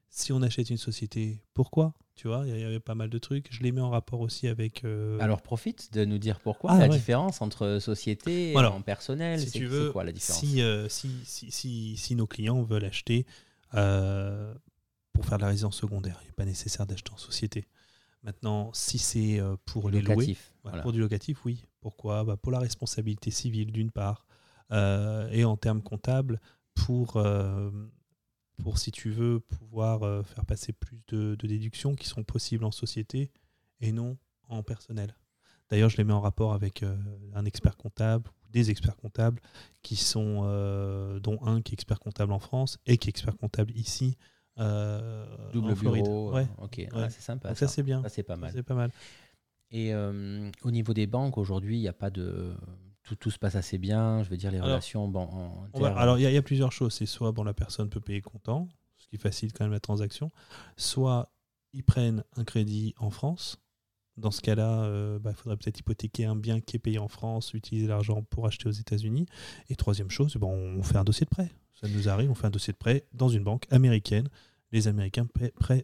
[0.10, 1.94] Si on achète une société, pourquoi?
[2.16, 3.48] Tu vois, il y avait pas mal de trucs.
[3.52, 4.84] Je les mets en rapport aussi avec.
[4.84, 9.40] Euh, Alors profite de nous dire pourquoi ah, la différence entre société et en personnel.
[9.40, 10.44] Si tu veux, quoi la différence?
[10.44, 13.28] euh, si, si, si, si, nos clients veulent acheter
[13.76, 14.52] euh,
[15.14, 17.68] pour faire de la résidence secondaire, il n'est pas nécessaire d'acheter en société.
[18.24, 20.36] Maintenant, si c'est pour les louer,
[20.82, 21.66] pour du locatif, oui.
[21.82, 22.24] Pourquoi?
[22.24, 24.26] Bah, Pour la responsabilité civile d'une part,
[24.72, 26.42] et en termes comptables
[26.74, 27.22] pour
[28.58, 32.72] pour, si tu veux, pouvoir euh, faire passer plus de, déductions qui sont possibles en
[32.72, 33.32] société
[33.80, 34.18] et non
[34.50, 35.16] en personnel.
[35.70, 36.96] D'ailleurs, je les mets en rapport avec euh,
[37.34, 39.42] un expert comptable ou des experts comptables
[39.82, 43.38] qui sont, euh, dont un qui est expert comptable en France et qui est expert
[43.38, 44.18] comptable ici.
[44.58, 46.04] Double en Floride.
[46.04, 46.34] bureau.
[46.34, 46.48] Ouais.
[46.58, 47.54] Ok, ah, c'est sympa.
[47.54, 48.02] ça, c'est bien.
[48.10, 48.52] c'est pas mal.
[48.54, 48.92] C'est pas mal.
[49.70, 52.56] Et au niveau des banques, aujourd'hui, il n'y a pas de
[53.16, 54.24] tout, se passe assez bien.
[54.24, 55.08] Je veux dire, les relations.
[55.08, 55.30] Bon,
[55.82, 56.94] alors, il y, a plusieurs choses.
[56.94, 58.68] C'est soit bon, la personne peut payer comptant,
[58.98, 60.32] ce qui facilite quand même la transaction,
[60.76, 61.32] soit
[61.74, 63.60] ils prennent un crédit en France.
[64.18, 67.08] Dans ce cas-là, euh, bah, il faudrait peut-être hypothéquer un bien qui est payé en
[67.08, 69.28] France, utiliser l'argent pour acheter aux États-Unis.
[69.70, 71.52] Et troisième chose, bon, on fait un dossier de prêt.
[71.80, 74.28] Ça nous arrive, on fait un dossier de prêt dans une banque américaine.
[74.74, 75.26] Les Américains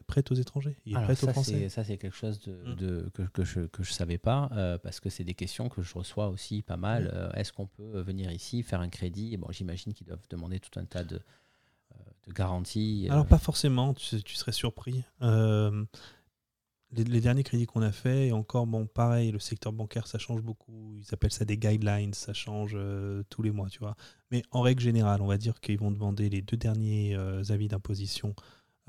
[0.08, 0.78] prêtent aux étrangers.
[0.86, 1.70] Ils Alors prêtent ça, aux Français.
[1.70, 2.76] Ça, c'est quelque chose de, Mm.
[2.76, 5.94] de- que, que je ne savais pas, euh, parce que c'est des questions que je
[5.94, 7.06] reçois aussi pas mal.
[7.06, 7.10] Mm.
[7.14, 9.38] Euh, Est-ce qu'on peut venir ici, faire un crédit?
[9.38, 11.96] Bon, J'imagine qu'ils doivent demander tout un tas de, euh,
[12.28, 13.08] de garanties.
[13.10, 15.04] Alors, pas forcément, tu, tu serais surpris.
[15.22, 15.86] Euh,
[16.92, 20.20] les, les derniers crédits qu'on a fait, et encore, bon, pareil, le secteur bancaire, ça
[20.20, 20.98] change beaucoup.
[21.00, 23.96] Ils appellent ça des guidelines, ça change euh, tous les mois, tu vois.
[24.30, 27.68] Mais en règle générale, on va dire qu'ils vont demander les deux derniers euh, avis
[27.70, 28.36] d'imposition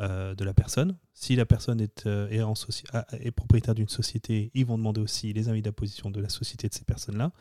[0.00, 0.98] euh, de la personne.
[1.12, 5.00] Si la personne est, euh, est, en soci- est propriétaire d'une société, ils vont demander
[5.00, 7.32] aussi les avis d'imposition de la société de ces personnes-là.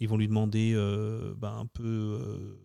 [0.00, 2.56] Ils vont lui demander euh, ben, un peu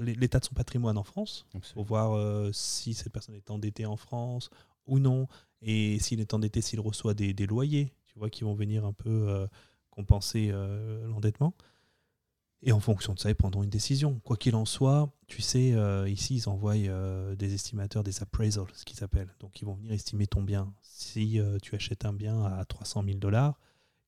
[0.00, 4.48] l'état de son patrimoine en France pour voir si cette personne est endettée en France
[4.86, 5.28] ou non,
[5.60, 8.94] et s'il est endetté, s'il reçoit des, des loyers, tu vois, qui vont venir un
[8.94, 9.46] peu
[9.90, 10.52] compenser
[11.06, 11.54] l'endettement.
[12.62, 14.20] Et en fonction de ça, ils prendront une décision.
[14.24, 18.66] Quoi qu'il en soit, tu sais, euh, ici, ils envoient euh, des estimateurs, des appraisals,
[18.74, 19.32] ce qu'ils appellent.
[19.38, 20.72] Donc, ils vont venir estimer ton bien.
[20.82, 23.60] Si euh, tu achètes un bien à 300 000 dollars,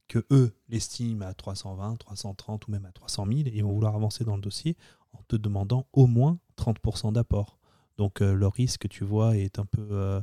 [0.09, 4.25] que eux l'estiment à 320, 330 ou même à 300 000, ils vont vouloir avancer
[4.25, 4.77] dans le dossier
[5.13, 7.59] en te demandant au moins 30% d'apport.
[7.99, 10.23] Donc, le risque, tu vois, est un peu,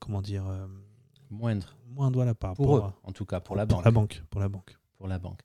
[0.00, 0.44] comment dire,
[1.30, 1.76] Moindre.
[1.88, 3.84] moindre voilà, par Pour eux, à- en tout cas, pour la pour banque.
[3.84, 4.22] la banque.
[4.30, 4.78] Pour la banque.
[4.96, 5.40] pour la banque.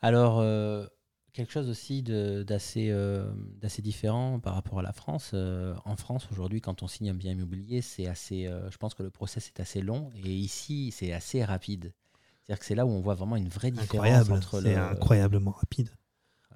[0.00, 0.86] Alors, euh,
[1.34, 5.32] quelque chose aussi d'assez euh, d'assez différent par rapport à la France.
[5.34, 8.46] Euh, en France, aujourd'hui, quand on signe un bien immobilier, c'est assez.
[8.46, 11.92] euh, je pense que le process est assez long et ici, c'est assez rapide.
[12.40, 14.80] C'est-à-dire que c'est là où on voit vraiment une vraie différence Incroyable, entre c'est le.
[14.80, 15.90] incroyablement rapide.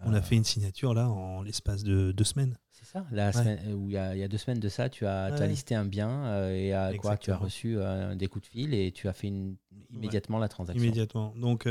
[0.05, 2.57] On a fait une signature là en l'espace de deux semaines.
[2.71, 3.05] C'est ça.
[3.11, 5.47] La semaine, où il y, y a deux semaines de ça, tu as, tu as
[5.49, 7.77] listé un bien et à quoi tu as reçu
[8.15, 9.57] des coups de fil et tu as fait une,
[9.91, 10.81] immédiatement la transaction.
[10.81, 11.35] Immédiatement.
[11.37, 11.67] Donc,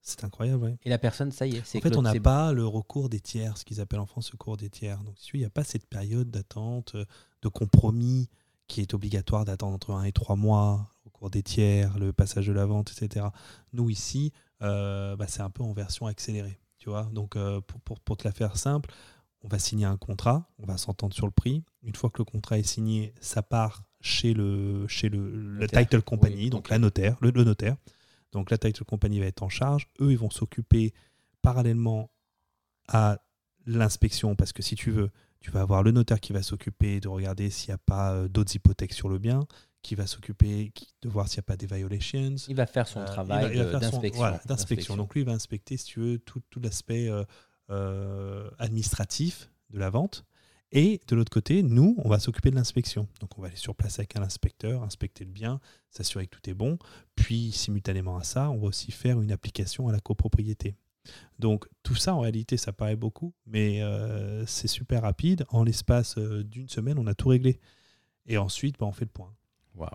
[0.00, 0.64] c'est incroyable.
[0.64, 0.76] ouais.
[0.84, 3.20] Et la personne, ça y est, c'est En fait, on n'a pas le recours des
[3.20, 4.98] tiers, ce qu'ils appellent en France le recours des tiers.
[5.04, 7.04] Donc, il n'y a pas cette période d'attente, euh,
[7.42, 8.28] de compromis
[8.66, 12.46] qui est obligatoire d'attendre entre un et trois mois, le recours des tiers, le passage
[12.46, 13.26] de la vente, etc.
[13.72, 14.32] Nous, ici,
[14.62, 16.58] euh, bah, c'est un peu en version accélérée.
[16.78, 18.90] Tu vois Donc, euh, pour, pour- pour te la faire simple,
[19.42, 21.64] on va signer un contrat, on va s'entendre sur le prix.
[21.82, 26.34] Une fois que le contrat est signé, ça part chez le, chez le, title company,
[26.36, 27.76] Oui, donc la notaire, le, le notaire.
[28.32, 29.88] Donc la title company va être en charge.
[30.00, 30.92] Eux, ils vont s'occuper
[31.42, 32.10] parallèlement
[32.88, 33.18] à
[33.66, 35.10] l'inspection, parce que si tu veux,
[35.40, 38.28] tu vas avoir le notaire qui va s'occuper de regarder s'il n'y a pas euh,
[38.28, 39.46] d'autres hypothèques sur le bien,
[39.82, 42.36] qui va s'occuper de voir s'il n'y a pas d'évaluations.
[42.48, 44.18] Il va faire son Euh, il travail d'inspection.
[44.18, 44.96] voilà, d'inspection.
[44.96, 47.24] Donc lui, il va inspecter, si tu veux, tout, tout l'aspect euh,
[47.70, 50.24] euh, administratif de la vente.
[50.72, 53.08] Et de l'autre côté, nous, on va s'occuper de l'inspection.
[53.20, 56.50] Donc on va aller sur place avec un inspecteur, inspecter le bien, s'assurer que tout
[56.50, 56.78] est bon.
[57.14, 60.76] Puis, simultanément à ça, on va aussi faire une application à la copropriété.
[61.38, 65.46] Donc tout ça, en réalité, ça paraît beaucoup, mais euh, c'est super rapide.
[65.48, 67.60] En l'espace euh, d'une semaine, on a tout réglé.
[68.26, 69.34] Et ensuite, bah, on fait le point.
[69.74, 69.88] Waouh.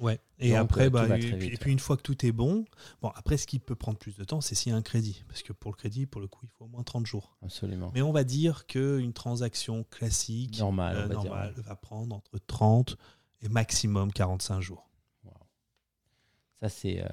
[0.00, 0.20] Ouais.
[0.38, 2.32] Et Donc, après, euh, bah, et, puis, vite, et puis une fois que tout est
[2.32, 2.64] bon,
[3.02, 5.24] bon, après, ce qui peut prendre plus de temps, c'est s'il y a un crédit.
[5.28, 7.36] Parce que pour le crédit, pour le coup, il faut au moins 30 jours.
[7.42, 7.90] Absolument.
[7.94, 12.96] Mais on va dire qu'une transaction classique, Normal, euh, va normale, prendre entre 30
[13.42, 14.88] et maximum 45 jours.
[16.60, 17.02] Ça, c'est.
[17.04, 17.08] euh,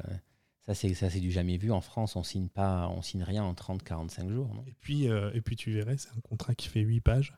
[0.66, 1.72] Ça, c'est, ça, c'est du jamais vu.
[1.72, 4.52] En France, on signe pas, on signe rien en 30-45 jours.
[4.54, 4.64] non?
[4.68, 7.34] Et puis, euh, et puis tu verrais, c'est un contrat qui fait 8 pages.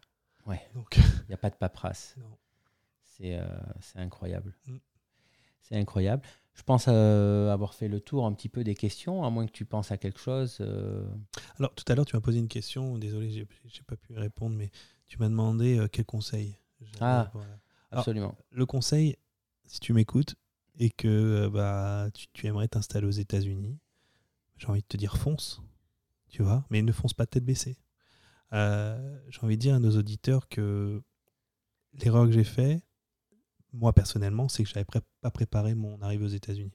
[0.45, 0.61] Ouais.
[0.73, 2.15] Donc, Il n'y a pas de paperasse.
[3.03, 3.37] C'est
[3.95, 4.55] incroyable.
[4.67, 4.77] Mm.
[5.67, 6.23] C'est incroyable.
[6.53, 9.51] Je pense euh, avoir fait le tour un petit peu des questions, à moins que
[9.51, 10.57] tu penses à quelque chose.
[10.61, 11.05] euh,
[11.59, 12.97] alors tout à l'heure, tu m'as posé une question.
[12.97, 14.71] Désolé, j'ai, j'ai pas pu répondre, mais
[15.07, 16.57] tu m'as demandé euh, quel conseil.
[16.99, 17.29] Ah.
[17.33, 17.59] voilà.
[17.91, 18.35] Absolument.
[18.51, 19.15] le conseil,
[19.65, 20.35] si tu m'écoutes
[20.77, 23.79] et que bah, tu, tu aimerais t'installer aux États-Unis,
[24.57, 25.61] j'ai envie de te dire fonce,
[26.27, 27.77] tu vois, mais ne fonce pas tête baissée.
[28.51, 31.01] J'ai envie de dire à nos auditeurs que
[31.93, 32.81] l'erreur que j'ai fait,
[33.73, 36.71] moi personnellement, c'est que j'avais pré- pas préparé mon arrivée aux États-Unis.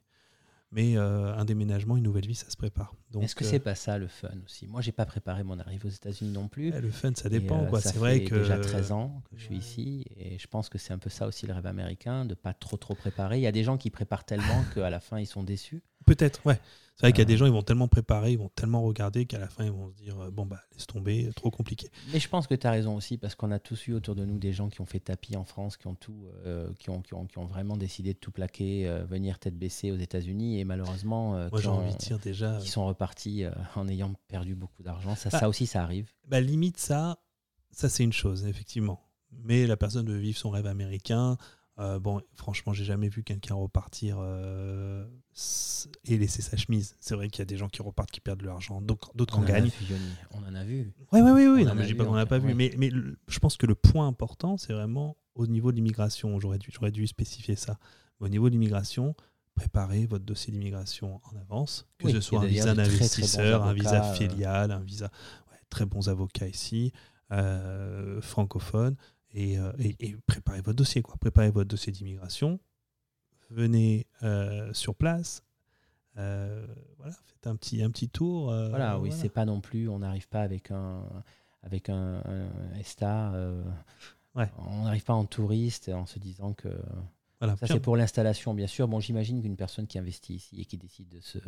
[0.73, 2.95] Mais euh, un déménagement, une nouvelle vie, ça se prépare.
[3.21, 4.67] Est-ce que euh, c'est pas ça le fun aussi?
[4.67, 6.73] Moi, j'ai pas préparé mon arrivée aux États-Unis non plus.
[6.73, 7.63] ouais, le fun, ça dépend.
[7.67, 10.69] euh, C'est vrai fait que déjà 13 ans que je suis ici et je pense
[10.69, 13.39] que c'est un peu ça aussi le rêve américain, de pas trop trop préparer.
[13.39, 15.83] Il y a des gens qui préparent tellement qu'à la fin ils sont déçus.
[16.07, 16.59] Peut-être, ouais.
[16.95, 17.37] C'est vrai qu'il y a des Euh.
[17.39, 19.95] gens, ils vont tellement préparer, ils vont tellement regarder qu'à la fin, ils vont se
[19.95, 21.89] dire euh, bon, bah, laisse tomber, trop compliqué.
[22.13, 24.27] Mais je pense que tu as raison aussi parce qu'on a tous eu autour de
[24.27, 27.01] nous des gens qui ont fait tapis en France, qui ont tout, euh, qui, ont,
[27.01, 30.61] qui, ont, qui ont vraiment décidé de tout plaquer, euh, venir tête baissée aux États-Unis
[30.61, 32.59] et malheureusement euh, Moi, qui, ont- envie de dire déjà.
[32.61, 35.15] qui sont repartis en ayant perdu beaucoup d'argent.
[35.17, 36.13] Ça, Bah, ça aussi, ça arrive.
[36.29, 37.19] Bah, limite, ça,
[37.71, 39.01] ça c'est une chose, effectivement.
[39.45, 41.39] Mais la personne veut vivre son rêve américain.
[41.83, 45.05] Euh, bon, franchement, j'ai jamais vu quelqu'un repartir euh,
[46.05, 46.97] et laisser sa chemise.
[47.01, 49.43] C'est vrai qu'il y a des gens qui repartent, qui perdent de l'argent, d'autres en
[49.43, 49.71] gagnent.
[50.31, 50.93] on en a vu.
[51.13, 51.47] Oui, oui, oui.
[51.47, 51.65] oui.
[51.65, 52.55] Non, mais pas qu'on n'a pas vu.
[52.55, 52.91] Mais, mais
[53.27, 56.39] je pense que le point important, c'est vraiment au niveau de l'immigration.
[56.39, 57.79] J'aurais dû, dû spécifier ça.
[58.21, 59.17] au niveau de l'immigration,
[59.57, 64.15] préparez votre dossier d'immigration en avance, que ce soit un visa d'investisseur, un visa euh.
[64.15, 65.11] filial, un visa.
[65.69, 66.93] très bons avocats ici,
[68.21, 68.97] francophones.
[69.37, 71.03] Euh, et, préparez votre dossier.
[71.03, 71.17] Quoi.
[71.19, 72.61] Préparez votre dossier d'immigration.
[73.51, 75.43] Venez euh, sur place.
[76.19, 76.67] Euh,
[76.99, 78.47] voilà, faites un petit, un petit tour.
[78.47, 81.05] voilà, oui, c'est pas non plus, on n'arrive pas avec un,
[81.63, 82.23] avec un,
[82.79, 83.33] ESTA.
[84.35, 84.51] Ouais.
[84.59, 86.69] On n'arrive pas en touriste en se disant que.
[87.41, 88.87] Voilà, ça, c'est pour l'installation, bien sûr.
[88.87, 91.39] Bon, j'imagine qu'une personne qui investit ici et qui décide de se,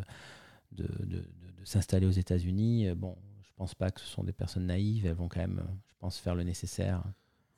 [0.73, 4.67] de, de, de, s'installer aux États-Unis, bon, je pense pas que ce sont des personnes
[4.67, 5.07] naïves.
[5.07, 7.05] Elles vont quand même, je pense, faire le nécessaire.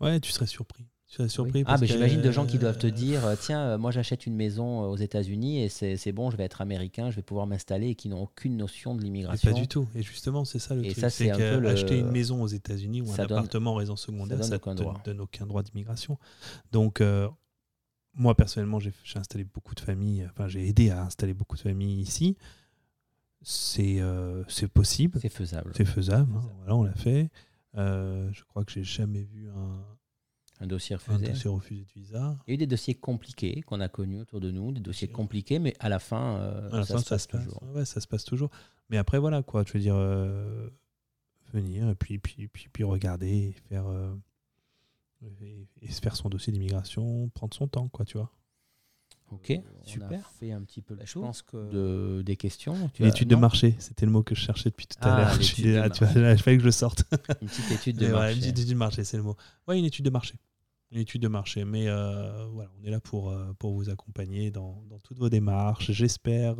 [0.01, 0.87] Ouais, tu serais surpris.
[1.09, 1.63] Tu serais surpris.
[1.67, 4.35] Ah, mais j'imagine de gens qui doivent te dire euh, tiens, euh, moi j'achète une
[4.35, 7.91] maison euh, aux États-Unis et c'est bon, je vais être américain, je vais pouvoir m'installer
[7.91, 9.53] et qui n'ont aucune notion de l'immigration.
[9.53, 9.87] Pas du tout.
[9.95, 11.05] Et justement, c'est ça le et truc.
[11.11, 14.75] c'est que acheter une maison aux États-Unis ou un appartement en résidence secondaire, ça ne
[14.75, 16.19] donne, donne, aucun droit d'immigration.
[16.73, 17.03] Donc,
[18.15, 22.01] moi personnellement, j'ai installé beaucoup de familles, enfin, j'ai aidé à installer beaucoup de familles
[22.01, 22.37] ici.
[23.43, 24.03] C'est
[24.75, 25.21] possible.
[25.23, 25.73] C'est faisable.
[25.77, 26.33] C'est faisable.
[26.37, 26.51] Hein.
[26.59, 27.31] voilà, on l'a fait.
[27.77, 29.85] Euh, je crois que j'ai jamais vu un,
[30.61, 31.27] un dossier refusé.
[31.27, 32.39] Un dossier refusé de visa.
[32.47, 35.09] Il y a eu des dossiers compliqués qu'on a connus autour de nous, des dossiers
[35.09, 37.63] compliqués, mais à la fin, euh, ça, se passe toujours.
[37.75, 38.51] Ouais, ça se passe toujours.
[38.89, 40.69] Mais après, voilà, quoi, je veux dire, euh,
[41.53, 43.87] venir et puis, puis, puis, puis regarder et faire,
[45.83, 48.31] et faire son dossier d'immigration, prendre son temps, quoi, tu vois.
[49.33, 50.21] Ok, euh, super.
[50.21, 52.91] On fait un petit peu le Je pense que de, des questions.
[52.99, 55.33] L'étude de marché, c'était le mot que je cherchais depuis tout à ah, l'heure.
[55.33, 55.39] Ah,
[55.91, 57.05] tu vois, il fallait que je sorte.
[57.43, 58.35] Une petite étude de marché.
[58.35, 59.37] une petite étude de marché, c'est le mot.
[59.67, 60.35] Oui, une étude de marché.
[60.93, 61.65] Une étude de marché.
[61.65, 65.29] Mais euh, voilà, on est là pour, euh, pour vous accompagner dans, dans toutes vos
[65.29, 65.91] démarches.
[65.91, 66.57] J'espère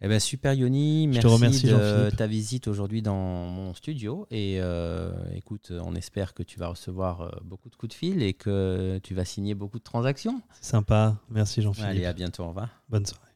[0.06, 4.58] Eh ben super Yoni, merci, te remercie, de ta visite aujourd'hui dans mon studio et
[4.60, 8.34] euh, écoute, on espère que tu vas recevoir euh, beaucoup de coups de fil et
[8.34, 10.42] que tu vas signer beaucoup de transactions.
[10.60, 11.90] Sympa, merci Jean-Philippe.
[11.90, 12.84] Allez, à bientôt, au revoir.
[12.90, 13.33] Bonne soirée.